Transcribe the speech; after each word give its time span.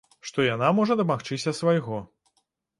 Што 0.29 0.45
яна 0.45 0.69
можа 0.79 0.97
дамагчыся 1.03 1.55
свайго. 1.61 2.03